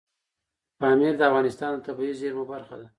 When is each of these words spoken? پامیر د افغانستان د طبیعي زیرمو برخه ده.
پامیر 0.79 1.13
د 1.17 1.21
افغانستان 1.29 1.71
د 1.75 1.79
طبیعي 1.87 2.13
زیرمو 2.21 2.43
برخه 2.53 2.75
ده. 2.79 2.87